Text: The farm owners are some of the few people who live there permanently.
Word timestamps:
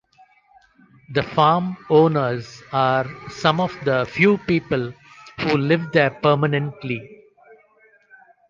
The 1.13 1.21
farm 1.21 1.77
owners 1.91 2.63
are 2.73 3.05
some 3.29 3.59
of 3.61 3.71
the 3.85 4.03
few 4.09 4.39
people 4.39 4.91
who 5.41 5.57
live 5.59 5.91
there 5.91 6.09
permanently. 6.09 7.19